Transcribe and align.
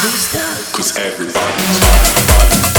Cause 0.00 0.96
everybody's 0.96 2.69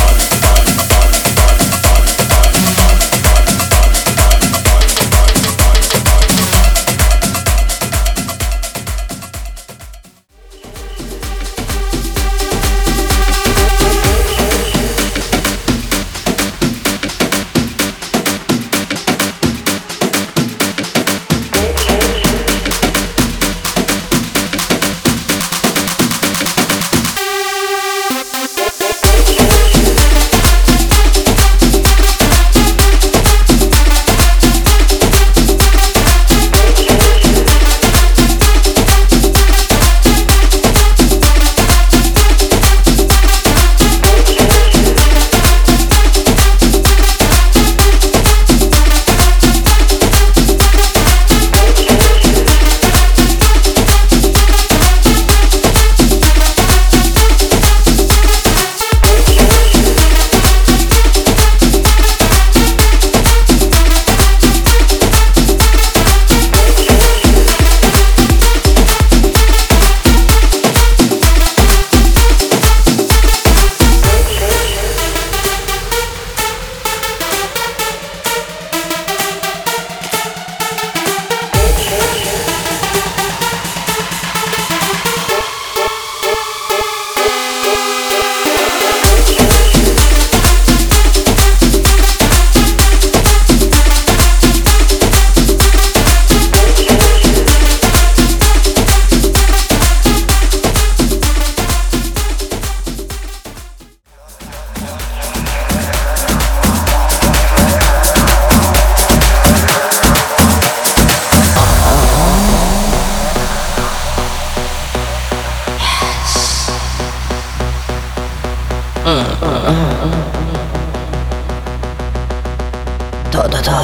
odada. 123.46 123.81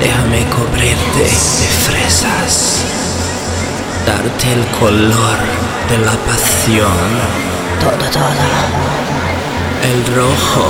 déjame 0.00 0.44
cubrirte 0.50 1.18
de 1.18 1.68
fresas, 1.86 2.84
darte 4.06 4.52
el 4.52 4.64
color 4.78 5.38
de 5.88 5.98
la 5.98 6.12
pasión, 6.12 7.10
todo, 7.80 8.10
todo, 8.10 8.46
el 9.82 10.14
rojo. 10.14 10.64